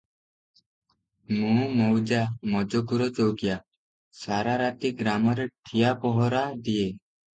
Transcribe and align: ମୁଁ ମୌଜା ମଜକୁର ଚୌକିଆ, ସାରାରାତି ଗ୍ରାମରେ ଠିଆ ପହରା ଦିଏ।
ମୁଁ 1.41 1.67
ମୌଜା 1.81 2.21
ମଜକୁର 2.53 3.09
ଚୌକିଆ, 3.19 3.59
ସାରାରାତି 4.23 4.93
ଗ୍ରାମରେ 5.03 5.47
ଠିଆ 5.53 5.93
ପହରା 6.07 6.43
ଦିଏ। 6.69 6.89